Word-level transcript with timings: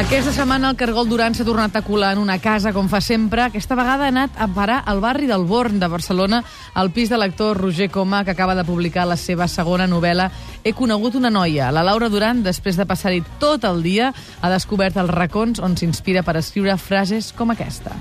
Aquesta 0.00 0.32
setmana 0.32 0.70
el 0.70 0.78
Cargol 0.80 1.10
Duran 1.10 1.34
s'ha 1.36 1.44
tornat 1.44 1.74
a 1.76 1.82
colar 1.84 2.14
en 2.14 2.22
una 2.22 2.38
casa, 2.40 2.70
com 2.72 2.86
fa 2.88 3.02
sempre. 3.04 3.42
Aquesta 3.44 3.76
vegada 3.76 4.06
ha 4.06 4.08
anat 4.08 4.38
a 4.40 4.46
parar 4.48 4.78
al 4.88 5.02
barri 5.04 5.26
del 5.28 5.44
Born 5.44 5.76
de 5.78 5.90
Barcelona, 5.92 6.38
al 6.72 6.88
pis 6.90 7.10
de 7.12 7.18
l'actor 7.20 7.58
Roger 7.60 7.90
Coma, 7.92 8.22
que 8.24 8.32
acaba 8.32 8.54
de 8.56 8.64
publicar 8.64 9.04
la 9.06 9.18
seva 9.20 9.44
segona 9.46 9.84
novel·la 9.86 10.30
He 10.64 10.72
conegut 10.72 11.18
una 11.20 11.28
noia. 11.30 11.68
La 11.70 11.84
Laura 11.84 12.08
Duran, 12.08 12.40
després 12.42 12.80
de 12.80 12.86
passar-hi 12.88 13.20
tot 13.40 13.64
el 13.68 13.82
dia, 13.84 14.08
ha 14.40 14.50
descobert 14.52 14.96
els 14.96 15.12
racons 15.12 15.60
on 15.60 15.76
s'inspira 15.76 16.24
per 16.24 16.38
escriure 16.40 16.78
frases 16.80 17.32
com 17.36 17.52
aquesta. 17.52 17.92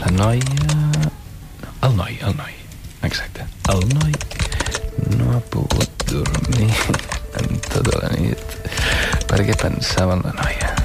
La 0.00 0.12
noia... 0.16 0.80
El 1.82 1.96
noi, 1.96 2.16
el 2.24 2.36
noi. 2.40 2.56
Exacte. 3.04 3.44
El 3.68 3.84
noi 3.92 4.16
no 5.18 5.36
ha 5.36 5.42
pogut 5.52 6.06
dormir 6.08 6.70
en 7.40 7.60
tota 7.68 8.00
la 8.00 8.14
nit 8.16 8.56
perquè 9.28 9.60
pensava 9.60 10.16
en 10.16 10.24
la 10.28 10.36
noia. 10.40 10.81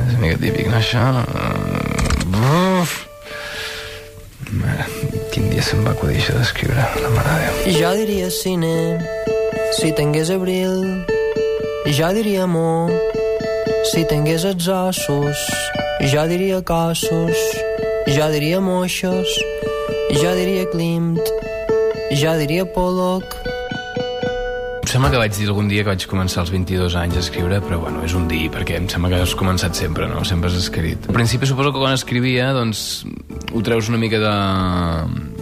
És, 0.00 0.14
mica 0.20 0.38
típic, 0.42 0.68
no, 0.70 0.78
això? 0.78 1.04
Uf! 2.34 2.94
Quin 5.34 5.48
dia 5.50 5.62
se'm 5.66 5.82
va 5.86 5.92
acudir 5.94 6.20
això 6.20 6.36
d'escriure, 6.38 6.84
la 7.02 7.10
mare 7.14 7.36
de. 7.64 7.74
Jo 7.78 7.90
diria 7.98 8.30
cine, 8.30 8.74
si 9.78 9.90
tingués 9.98 10.30
abril. 10.34 11.04
Jo 11.94 12.08
diria 12.16 12.44
amor, 12.46 12.92
si 13.92 14.04
tingués 14.10 14.46
els 14.48 14.68
ossos. 14.72 15.46
Jo 16.12 16.26
diria 16.30 16.60
cossos. 16.64 17.38
Jo 18.08 18.28
diria 18.32 18.60
moixos. 18.60 19.30
Jo 20.20 20.34
diria 20.36 20.66
Klimt. 20.72 21.20
Jo 22.12 22.34
diria 22.40 22.64
Pollock. 22.64 23.43
Em 24.94 25.00
sembla 25.00 25.10
que 25.10 25.18
vaig 25.18 25.32
dir 25.34 25.48
algun 25.50 25.66
dia 25.66 25.82
que 25.82 25.90
vaig 25.90 26.04
començar 26.06 26.44
als 26.44 26.52
22 26.54 26.94
anys 26.94 27.16
a 27.18 27.22
escriure, 27.24 27.56
però 27.64 27.80
bueno, 27.82 28.04
és 28.06 28.12
un 28.14 28.28
dir, 28.30 28.44
perquè 28.54 28.76
em 28.78 28.84
sembla 28.86 29.08
que 29.10 29.18
has 29.24 29.32
començat 29.34 29.74
sempre, 29.74 30.06
no? 30.06 30.20
Sempre 30.22 30.46
has 30.46 30.54
escrit. 30.60 31.08
Al 31.10 31.16
principi 31.16 31.48
suposo 31.50 31.72
que 31.74 31.82
quan 31.82 31.96
escrivia, 31.96 32.52
doncs, 32.54 33.02
ho 33.50 33.64
treus 33.66 33.90
una 33.90 33.98
mica 33.98 34.22
de... 34.22 34.36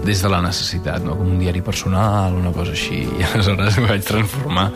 des 0.09 0.25
de 0.25 0.33
la 0.33 0.41
necessitat, 0.41 1.05
no? 1.05 1.19
Com 1.21 1.35
un 1.35 1.45
diari 1.45 1.61
personal, 1.61 2.33
una 2.33 2.55
cosa 2.57 2.73
així. 2.73 3.03
I 3.05 3.27
aleshores 3.29 3.77
ho 3.77 3.87
vaig 3.91 4.09
transformar 4.09 4.71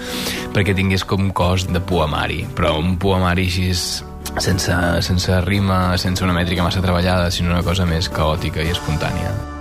perquè 0.53 0.77
tingués 0.77 1.09
com 1.09 1.33
cos 1.33 1.71
de 1.73 1.81
poemari, 1.81 2.43
però 2.53 2.77
un 2.77 2.99
poemari 3.01 3.49
així 3.49 3.73
sense, 3.73 4.81
sense 5.09 5.43
rima, 5.49 5.97
sense 5.97 6.29
una 6.29 6.37
mètrica 6.37 6.69
massa 6.69 6.85
treballada, 6.85 7.33
sinó 7.33 7.57
una 7.57 7.65
cosa 7.65 7.89
més 7.89 8.13
caòtica 8.13 8.61
i 8.61 8.77
espontània. 8.77 9.56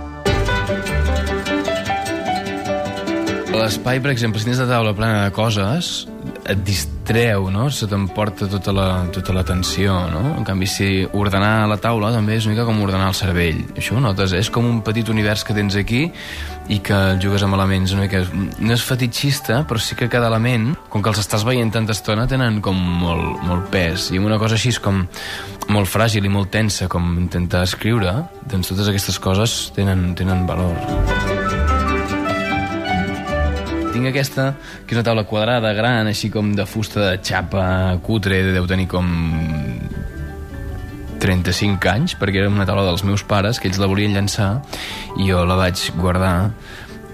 L'espai, 3.56 4.00
per 4.04 4.10
exemple, 4.12 4.40
si 4.40 4.46
tens 4.48 4.60
la 4.60 4.68
taula 4.68 4.92
plena 4.96 5.24
de 5.24 5.32
coses, 5.34 6.06
et 6.46 6.60
distreu, 6.66 7.48
no? 7.50 7.68
Se 7.72 7.88
t'emporta 7.88 8.48
tota 8.50 8.72
la, 8.74 8.86
tota 9.14 9.32
l'atenció, 9.34 9.94
no? 10.12 10.22
En 10.36 10.44
canvi, 10.46 10.68
si 10.70 10.88
ordenar 11.16 11.66
la 11.70 11.78
taula 11.80 12.12
també 12.14 12.36
és 12.36 12.46
una 12.46 12.54
mica 12.54 12.66
com 12.68 12.82
ordenar 12.84 13.08
el 13.10 13.16
cervell. 13.18 13.62
Això 13.78 13.96
ho 13.96 14.02
notes? 14.02 14.34
És 14.36 14.50
com 14.52 14.66
un 14.68 14.82
petit 14.86 15.08
univers 15.12 15.44
que 15.46 15.56
tens 15.56 15.78
aquí 15.80 16.04
i 16.68 16.80
que 16.84 16.98
jugues 17.22 17.46
amb 17.46 17.56
elements 17.58 17.94
una 17.96 18.06
mica... 18.06 18.22
No 18.32 18.74
és 18.74 18.84
fetitxista, 18.84 19.62
però 19.68 19.80
sí 19.82 19.96
que 19.98 20.10
cada 20.12 20.28
element, 20.32 20.74
com 20.92 21.02
que 21.02 21.12
els 21.12 21.22
estàs 21.22 21.46
veient 21.46 21.72
tanta 21.74 21.96
estona, 21.96 22.28
tenen 22.30 22.60
com 22.64 22.76
molt, 22.76 23.40
molt 23.46 23.70
pes. 23.72 24.10
I 24.12 24.20
una 24.22 24.40
cosa 24.42 24.58
així 24.58 24.74
és 24.74 24.82
com 24.82 25.04
molt 25.72 25.90
fràgil 25.90 26.26
i 26.26 26.32
molt 26.32 26.52
tensa, 26.54 26.90
com 26.92 27.16
intentar 27.22 27.64
escriure, 27.66 28.20
doncs 28.50 28.74
totes 28.74 28.92
aquestes 28.92 29.18
coses 29.22 29.58
tenen, 29.78 30.12
tenen 30.18 30.46
valor 30.46 31.35
tinc 34.06 34.14
aquesta, 34.14 34.54
que 34.86 34.94
és 34.94 35.00
una 35.00 35.06
taula 35.06 35.24
quadrada, 35.26 35.72
gran, 35.74 36.06
així 36.06 36.30
com 36.30 36.54
de 36.54 36.66
fusta 36.66 37.02
de 37.02 37.18
xapa 37.22 37.98
cutre, 38.02 38.38
deu 38.54 38.66
tenir 38.66 38.86
com 38.86 39.06
35 41.18 41.90
anys, 41.90 42.14
perquè 42.18 42.42
era 42.42 42.50
una 42.50 42.66
taula 42.66 42.84
dels 42.86 43.04
meus 43.04 43.24
pares, 43.26 43.58
que 43.58 43.68
ells 43.68 43.80
la 43.82 43.88
volien 43.90 44.14
llançar, 44.14 44.60
i 45.18 45.30
jo 45.30 45.44
la 45.48 45.56
vaig 45.58 45.88
guardar, 45.96 46.52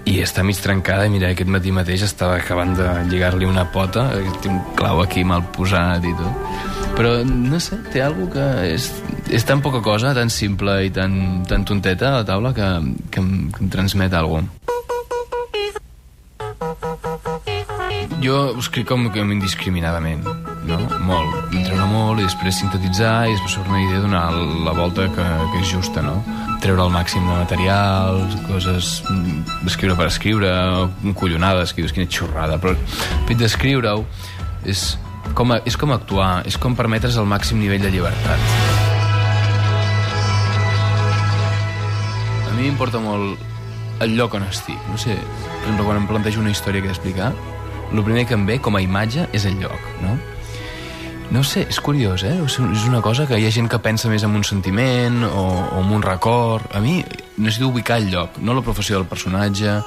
i 0.05 0.19
està 0.19 0.43
mig 0.43 0.59
trencada, 0.59 1.07
i 1.07 1.13
mira, 1.13 1.31
aquest 1.31 1.49
matí 1.49 1.71
mateix 1.71 2.03
estava 2.03 2.37
acabant 2.37 2.75
de 2.77 2.87
lligar-li 3.09 3.47
una 3.47 3.65
pota, 3.71 4.09
té 4.43 4.51
un 4.51 4.59
clau 4.77 5.01
aquí 5.01 5.23
mal 5.23 5.45
posat 5.55 6.03
i 6.03 6.13
tot. 6.19 6.59
Però, 6.93 7.15
no 7.25 7.57
sé, 7.63 7.79
té 7.89 8.03
alguna 8.05 8.29
que 8.35 8.73
és, 8.75 8.91
és 9.33 9.47
tan 9.47 9.63
poca 9.65 9.81
cosa, 9.81 10.11
tan 10.13 10.29
simple 10.29 10.75
i 10.85 10.91
tan, 10.93 11.41
tan 11.49 11.63
tonteta, 11.65 12.19
la 12.19 12.27
taula, 12.27 12.53
que, 12.53 12.67
que, 13.09 13.23
em, 13.23 13.47
que 13.49 13.63
em 13.63 13.71
transmet 13.73 14.13
alguna 14.13 14.45
cosa. 14.45 14.62
Jo 18.23 18.37
escric 18.59 18.87
com 18.87 19.09
que 19.11 19.19
indiscriminadament, 19.19 20.23
no? 20.67 20.77
Molt. 21.03 21.51
Treure 21.51 21.85
molt 21.91 22.21
i 22.21 22.25
després 22.25 22.55
sintetitzar 22.61 23.27
i 23.27 23.33
després 23.33 23.57
sobre 23.57 23.73
una 23.73 23.81
idea 23.83 24.01
donar 24.03 24.23
la 24.63 24.73
volta 24.77 25.09
que, 25.11 25.25
que 25.51 25.59
és 25.59 25.67
justa, 25.67 26.01
no? 26.05 26.15
Treure 26.63 26.85
el 26.85 26.93
màxim 26.93 27.25
de 27.27 27.35
material, 27.35 28.21
coses... 28.47 29.01
escriure 29.67 29.97
per 29.99 30.07
escriure, 30.07 30.51
collonades, 31.19 31.73
que 31.75 31.83
dius 31.83 31.95
quina 31.95 32.07
xorrada, 32.07 32.59
però 32.63 32.71
el 32.77 32.81
fet 33.27 33.41
d'escriure-ho 33.41 34.05
és 34.71 34.85
com, 35.35 35.51
a, 35.51 35.59
és 35.67 35.75
com 35.79 35.91
actuar, 35.91 36.45
és 36.47 36.55
com 36.55 36.77
permetre's 36.79 37.19
el 37.19 37.27
màxim 37.27 37.59
nivell 37.59 37.83
de 37.83 37.91
llibertat. 37.91 38.51
A 42.47 42.53
mi 42.55 42.69
m'importa 42.69 43.03
molt 43.03 43.51
el 44.03 44.15
lloc 44.15 44.39
on 44.39 44.47
estic. 44.47 44.79
No 44.91 44.99
sé, 45.01 45.17
per 45.17 45.65
exemple, 45.65 45.89
quan 45.89 45.99
em 45.99 46.07
plantejo 46.07 46.39
una 46.43 46.55
història 46.55 46.79
que 46.79 46.87
he 46.87 46.95
d'explicar, 46.95 47.33
el 47.93 48.03
primer 48.03 48.25
que 48.25 48.33
em 48.33 48.45
ve 48.45 48.59
com 48.59 48.75
a 48.75 48.81
imatge 48.81 49.27
és 49.33 49.45
el 49.45 49.59
lloc, 49.61 49.91
no? 50.01 50.17
No 51.33 51.41
sé, 51.41 51.63
és 51.65 51.79
curiós, 51.81 52.21
eh? 52.27 52.35
És 52.45 52.59
una 52.85 52.99
cosa 53.01 53.25
que 53.25 53.39
hi 53.39 53.47
ha 53.47 53.51
gent 53.53 53.65
que 53.71 53.79
pensa 53.81 54.09
més 54.11 54.21
en 54.21 54.35
un 54.37 54.43
sentiment 54.45 55.23
o, 55.25 55.45
o 55.73 55.79
en 55.81 55.89
un 55.95 56.03
record. 56.05 56.67
A 56.77 56.81
mi 56.83 56.99
necessito 57.37 57.71
ubicar 57.71 57.97
el 57.97 58.11
lloc, 58.11 58.37
no 58.37 58.53
la 58.53 58.61
professió 58.61 58.99
del 58.99 59.07
personatge, 59.09 59.79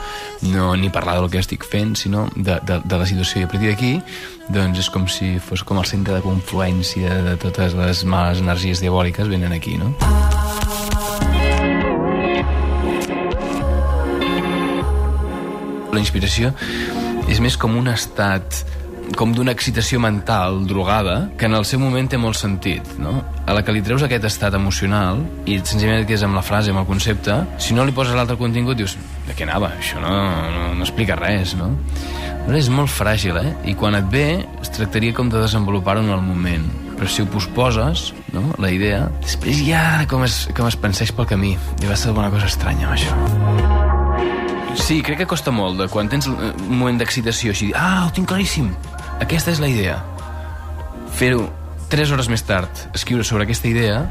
no 0.51 0.73
ni 0.75 0.91
parlar 0.91 1.21
del 1.21 1.31
que 1.31 1.39
estic 1.39 1.63
fent, 1.63 1.95
sinó 1.95 2.27
de, 2.35 2.59
de, 2.67 2.81
de 2.83 2.99
la 2.99 3.07
situació. 3.07 3.45
I 3.45 3.47
a 3.47 3.53
partir 3.53 3.71
d'aquí, 3.71 3.93
doncs 4.51 4.83
és 4.83 4.91
com 4.91 5.07
si 5.07 5.37
fos 5.39 5.63
com 5.63 5.79
el 5.79 5.87
centre 5.87 6.19
de 6.19 6.25
confluència 6.27 7.23
de 7.31 7.39
totes 7.39 7.79
les 7.79 8.03
males 8.03 8.43
energies 8.43 8.83
diabòliques 8.83 9.31
venen 9.31 9.55
aquí, 9.55 9.79
no? 9.79 9.95
La 15.95 16.03
inspiració 16.03 16.51
és 17.29 17.41
més 17.43 17.57
com 17.59 17.77
un 17.79 17.89
estat 17.93 18.65
com 19.15 19.31
d'una 19.35 19.53
excitació 19.55 20.01
mental 20.03 20.65
drogada 20.67 21.29
que 21.39 21.47
en 21.47 21.55
el 21.55 21.65
seu 21.69 21.79
moment 21.79 22.09
té 22.11 22.19
molt 22.19 22.39
sentit, 22.39 22.87
no? 22.99 23.21
A 23.47 23.55
la 23.55 23.63
que 23.63 23.75
li 23.75 23.83
treus 23.85 24.03
aquest 24.03 24.27
estat 24.27 24.57
emocional 24.59 25.21
i 25.47 25.61
senzillament 25.61 26.03
et 26.03 26.09
quedes 26.09 26.25
amb 26.27 26.35
la 26.35 26.43
frase, 26.43 26.73
amb 26.75 26.83
el 26.83 26.89
concepte, 26.89 27.37
si 27.63 27.77
no 27.77 27.87
li 27.87 27.95
poses 27.95 28.17
l'altre 28.19 28.39
contingut 28.41 28.79
dius, 28.81 28.97
de 29.29 29.37
què 29.37 29.47
anava? 29.47 29.71
Això 29.79 30.03
no, 30.03 30.11
no, 30.11 30.67
no 30.75 30.87
explica 30.87 31.19
res, 31.21 31.55
no? 31.59 31.71
Però 32.47 32.59
és 32.59 32.71
molt 32.73 32.91
fràgil, 32.91 33.39
eh? 33.39 33.55
I 33.71 33.77
quan 33.79 33.99
et 33.99 34.11
ve, 34.11 34.27
es 34.63 34.75
tractaria 34.75 35.15
com 35.15 35.31
de 35.31 35.41
desenvolupar-ho 35.43 36.03
en 36.03 36.13
el 36.15 36.23
moment. 36.27 36.67
Però 36.97 37.09
si 37.13 37.23
ho 37.23 37.31
posposes, 37.31 38.11
no?, 38.33 38.49
la 38.63 38.73
idea, 38.73 39.05
després 39.21 39.61
ja 39.67 40.05
com 40.11 40.25
es, 40.27 40.47
com 40.57 40.71
es 40.71 40.79
penseix 40.81 41.13
pel 41.15 41.29
camí. 41.29 41.57
I 41.83 41.91
va 41.91 41.99
ser 41.99 42.15
alguna 42.15 42.33
cosa 42.33 42.49
estranya, 42.49 42.89
amb 42.89 42.97
això. 42.97 43.76
Sí, 44.77 45.01
crec 45.03 45.23
que 45.23 45.27
costa 45.27 45.51
molt, 45.51 45.81
de 45.81 45.89
quan 45.91 46.11
tens 46.13 46.29
un 46.31 46.37
moment 46.69 47.01
d'excitació, 47.01 47.55
així, 47.57 47.73
ah, 47.75 48.07
ho 48.07 48.13
tinc 48.15 48.29
claríssim, 48.31 48.69
aquesta 49.25 49.51
és 49.55 49.63
la 49.63 49.71
idea. 49.73 49.97
Fer-ho 51.17 51.49
tres 51.91 52.13
hores 52.13 52.29
més 52.29 52.45
tard, 52.47 52.87
escriure 52.95 53.25
sobre 53.25 53.47
aquesta 53.47 53.71
idea, 53.71 54.05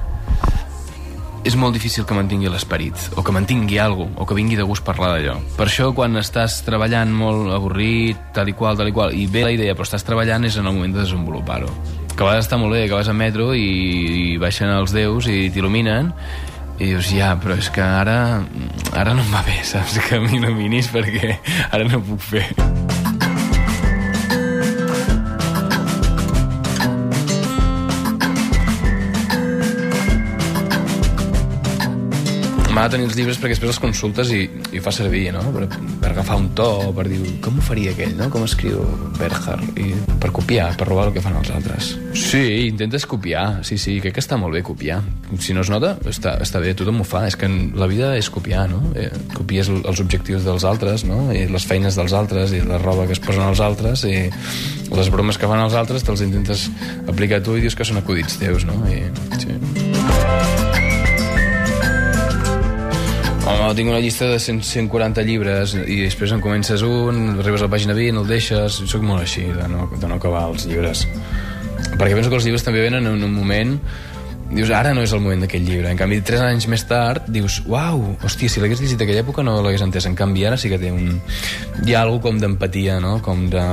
és 1.46 1.54
molt 1.56 1.76
difícil 1.78 2.08
que 2.10 2.18
mantingui 2.18 2.50
l'esperit, 2.50 2.98
o 3.16 3.24
que 3.24 3.34
mantingui 3.36 3.78
alguna 3.78 4.10
cosa, 4.16 4.24
o 4.24 4.26
que 4.26 4.38
vingui 4.38 4.58
de 4.58 4.66
gust 4.66 4.84
parlar 4.84 5.12
d'allò. 5.14 5.36
Per 5.60 5.68
això, 5.68 5.92
quan 5.94 6.18
estàs 6.18 6.58
treballant 6.66 7.14
molt 7.14 7.54
avorrit, 7.54 8.18
tal 8.34 8.50
i 8.50 8.56
qual, 8.58 8.80
tal 8.80 8.90
i 8.90 8.96
qual, 8.96 9.14
i 9.14 9.28
ve 9.30 9.46
la 9.46 9.54
idea, 9.54 9.76
però 9.78 9.86
estàs 9.86 10.04
treballant, 10.08 10.50
és 10.50 10.58
en 10.58 10.66
el 10.66 10.74
moment 10.74 10.96
de 10.96 11.04
desenvolupar-ho. 11.04 11.70
Que 12.16 12.24
vegades 12.24 12.48
està 12.48 12.58
molt 12.58 12.74
bé, 12.74 12.88
que 12.90 12.98
vas 12.98 13.12
a 13.12 13.14
metro 13.14 13.52
i, 13.54 13.70
i 14.34 14.38
baixen 14.42 14.74
els 14.74 14.96
déus 14.96 15.30
i 15.30 15.52
t'il·luminen, 15.54 16.10
i 16.80 16.92
dius, 16.92 17.12
ja, 17.16 17.34
però 17.40 17.56
és 17.60 17.70
que 17.72 17.84
ara 17.84 18.18
ara 18.92 19.16
no 19.16 19.24
em 19.24 19.32
va 19.32 19.46
bé, 19.48 19.62
saps? 19.64 20.00
Que 20.06 20.20
m'il·luminis 20.24 20.92
perquè 20.92 21.38
ara 21.72 21.88
no 21.88 22.04
puc 22.04 22.24
fer. 22.34 22.48
De 32.76 32.90
tenir 32.92 33.06
els 33.08 33.16
llibres 33.18 33.38
perquè 33.40 33.56
després 33.56 33.72
els 33.72 33.80
consultes 33.82 34.30
i, 34.36 34.44
i 34.76 34.82
fa 34.84 34.92
servir, 34.94 35.32
no? 35.34 35.42
Per, 35.56 35.64
per 36.02 36.10
agafar 36.12 36.36
un 36.38 36.50
to, 36.58 36.68
per 36.98 37.08
dir 37.10 37.20
com 37.42 37.58
ho 37.58 37.64
faria 37.64 37.94
aquell, 37.96 38.12
no? 38.20 38.28
Com 38.34 38.44
escriu 38.46 38.84
Berger? 39.18 39.56
I 39.80 39.94
per 40.22 40.30
copiar, 40.36 40.68
per 40.78 40.88
robar 40.90 41.08
el 41.08 41.14
que 41.16 41.24
fan 41.24 41.38
els 41.40 41.50
altres. 41.56 41.94
Sí, 42.14 42.68
intentes 42.68 43.06
copiar. 43.10 43.64
Sí, 43.66 43.78
sí, 43.82 43.96
crec 44.04 44.18
que 44.18 44.24
està 44.24 44.38
molt 44.38 44.54
bé 44.54 44.62
copiar. 44.66 45.00
Si 45.40 45.56
no 45.56 45.64
es 45.66 45.72
nota, 45.74 45.96
està, 46.06 46.36
està 46.44 46.60
bé, 46.62 46.76
tothom 46.78 47.02
ho 47.02 47.08
fa. 47.08 47.24
És 47.30 47.36
que 47.40 47.48
la 47.50 47.88
vida 47.90 48.12
és 48.20 48.30
copiar, 48.30 48.68
no? 48.70 48.82
Eh, 48.96 49.10
copies 49.34 49.70
el- 49.72 49.82
els 49.86 50.00
objectius 50.04 50.44
dels 50.46 50.64
altres, 50.68 51.06
no? 51.08 51.32
I 51.34 51.48
les 51.48 51.66
feines 51.66 51.96
dels 51.98 52.14
altres, 52.14 52.52
i 52.54 52.62
la 52.62 52.78
roba 52.78 53.08
que 53.08 53.14
es 53.18 53.24
posen 53.24 53.48
els 53.50 53.60
altres, 53.64 54.04
i 54.06 54.30
les 54.96 55.10
bromes 55.10 55.38
que 55.42 55.48
fan 55.50 55.64
els 55.64 55.74
altres, 55.74 56.04
te'ls 56.06 56.22
intentes 56.22 56.70
aplicar 57.08 57.42
tu 57.42 57.56
i 57.58 57.62
dius 57.66 57.76
que 57.76 57.86
són 57.88 57.98
acudits 58.04 58.38
teus, 58.38 58.66
no? 58.68 58.78
I, 58.92 59.02
sí. 59.42 59.56
Home, 63.46 63.76
tinc 63.78 63.92
una 63.92 64.00
llista 64.02 64.26
de 64.26 64.40
100, 64.42 64.64
140 64.66 65.22
llibres 65.28 65.76
i 65.78 66.00
després 66.02 66.32
en 66.34 66.42
comences 66.42 66.82
un, 66.82 67.36
arribes 67.36 67.62
a 67.62 67.68
la 67.68 67.72
pàgina 67.76 67.94
20, 67.94 68.24
el 68.24 68.32
deixes... 68.32 68.80
Soc 68.90 69.06
molt 69.06 69.22
així, 69.22 69.44
de 69.54 69.68
no, 69.70 69.86
de 69.94 70.10
no 70.10 70.18
acabar 70.18 70.48
els 70.50 70.66
llibres. 70.66 71.04
Perquè 71.94 72.16
penso 72.16 72.32
que 72.32 72.40
els 72.40 72.48
llibres 72.48 72.66
també 72.66 72.82
venen 72.82 73.06
en 73.06 73.22
un 73.22 73.34
moment 73.36 73.76
dius, 74.50 74.72
ara 74.74 74.96
no 74.98 75.04
és 75.06 75.14
el 75.14 75.22
moment 75.22 75.46
d'aquest 75.46 75.66
llibre. 75.66 75.92
En 75.92 76.00
canvi, 76.00 76.20
tres 76.26 76.42
anys 76.42 76.66
més 76.72 76.86
tard, 76.90 77.30
dius, 77.30 77.60
uau, 77.70 78.02
hòstia, 78.26 78.50
si 78.50 78.64
l'hagués 78.64 78.82
llegit 78.82 79.06
aquella 79.06 79.22
època 79.22 79.46
no 79.46 79.60
l'hagués 79.62 79.86
entès. 79.86 80.10
En 80.10 80.18
canvi, 80.18 80.46
ara 80.50 80.58
sí 80.58 80.72
que 80.72 80.82
té 80.82 80.90
un... 80.94 81.20
Hi 81.86 81.94
ha 81.94 82.02
alguna 82.02 82.26
com 82.26 82.42
d'empatia, 82.42 83.00
no? 83.04 83.18
Com 83.26 83.46
de... 83.54 83.66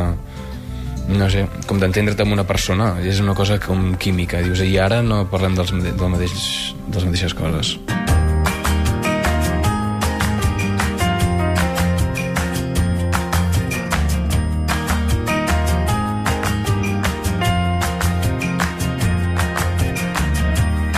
No 1.13 1.27
sé, 1.33 1.47
com 1.67 1.81
d'entendre't 1.83 2.21
amb 2.25 2.37
una 2.37 2.45
persona. 2.49 2.93
És 3.09 3.25
una 3.25 3.37
cosa 3.39 3.57
com 3.63 3.93
química. 4.01 4.45
Dius, 4.45 4.65
i 4.65 4.77
ara 4.79 5.03
no 5.07 5.25
parlem 5.33 5.59
dels, 5.59 5.75
del 5.75 6.15
mateix, 6.15 6.39
de 6.87 6.97
les 6.99 7.11
mateixes 7.11 7.37
coses. 7.41 7.77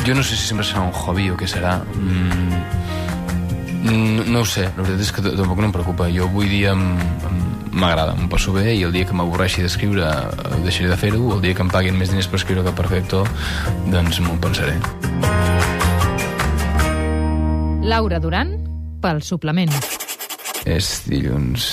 Jo 0.05 0.15
no 0.15 0.23
sé 0.23 0.37
si 0.37 0.47
sempre 0.51 0.65
serà 0.69 0.83
un 0.85 0.93
hobby 0.93 1.31
o 1.33 1.37
què 1.41 1.47
serà. 1.49 1.79
Mm, 1.97 2.59
no, 3.89 4.25
no 4.29 4.41
ho 4.43 4.49
sé, 4.49 4.67
la 4.77 4.83
veritat 4.83 5.01
és 5.07 5.13
que 5.17 5.23
tampoc 5.25 5.61
no 5.63 5.71
em 5.71 5.73
preocupa. 5.73 6.11
Jo 6.13 6.27
avui 6.29 6.49
dia 6.51 6.75
m'agrada, 6.77 8.13
em 8.21 8.29
passo 8.31 8.53
bé 8.55 8.75
i 8.77 8.83
el 8.87 8.93
dia 8.95 9.07
que 9.09 9.17
m'avorreixi 9.17 9.65
d'escriure 9.65 10.05
eh, 10.05 10.61
deixaré 10.67 10.91
de 10.93 10.99
fer-ho, 11.01 11.23
el 11.35 11.41
dia 11.43 11.57
que 11.57 11.65
em 11.65 11.73
paguin 11.73 11.97
més 11.99 12.13
diners 12.13 12.29
per 12.31 12.39
escriure 12.43 12.63
que 12.67 12.75
per 12.77 12.87
fer 12.93 13.01
actor, 13.03 13.29
doncs 13.91 14.21
m'ho 14.23 14.37
pensaré. 14.45 14.77
Laura 17.85 18.21
Duran, 18.21 18.55
pel 19.03 19.21
suplement. 19.25 19.73
És 20.65 21.03
dilluns 21.09 21.67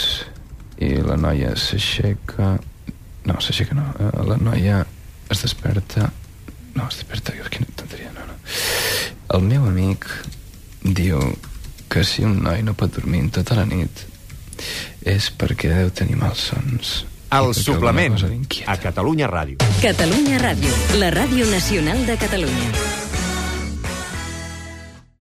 i 0.83 0.95
la 1.05 1.15
noia 1.19 1.53
s'aixeca... 1.55 2.55
No, 3.29 3.37
s'aixeca 3.39 3.75
no. 3.77 3.85
Eh, 4.01 4.09
La 4.27 4.35
noia 4.41 4.81
es 5.31 5.43
desperta... 5.45 6.09
No, 6.75 6.87
es 6.87 6.97
desperta, 7.01 7.33
quina 7.51 7.67
tonteria. 7.75 8.10
El 9.31 9.45
meu 9.47 9.63
amic 9.63 10.07
diu 10.83 11.21
que 11.91 12.03
si 12.07 12.25
un 12.27 12.41
noi 12.43 12.63
no 12.67 12.73
pot 12.75 12.91
dormir 12.97 13.21
tota 13.35 13.55
la 13.59 13.63
nit 13.69 14.03
és 15.07 15.29
perquè 15.31 15.71
deu 15.71 15.91
tenir 15.95 16.17
malsons. 16.19 16.91
El 17.31 17.53
suplement 17.55 18.17
a 18.67 18.75
Catalunya 18.81 19.31
Ràdio. 19.31 19.71
Catalunya 19.79 20.41
Ràdio, 20.43 20.75
la 20.99 21.13
ràdio 21.15 21.47
nacional 21.53 22.03
de 22.09 22.19
Catalunya. 22.19 23.10